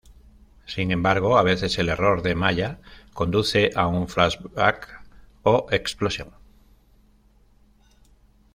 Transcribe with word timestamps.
Sin 0.65 0.89
embargo, 0.91 1.37
a 1.37 1.43
veces 1.43 1.77
el 1.77 1.87
error 1.87 2.23
de 2.23 2.33
malla, 2.33 2.79
conduce 3.13 3.69
a 3.75 3.85
un 3.85 4.07
flash-back 4.07 5.03
o 5.43 5.67
explosión. 5.69 6.31